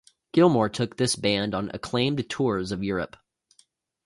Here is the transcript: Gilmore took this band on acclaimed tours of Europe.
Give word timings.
Gilmore 0.33 0.67
took 0.67 0.97
this 0.97 1.15
band 1.15 1.53
on 1.53 1.69
acclaimed 1.75 2.27
tours 2.27 2.71
of 2.71 2.83
Europe. 2.83 3.17